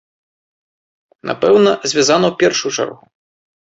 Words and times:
Напэўна, 1.31 1.71
звязана 1.91 2.27
ў 2.31 2.41
першую 2.43 2.71
чаргу. 2.77 3.03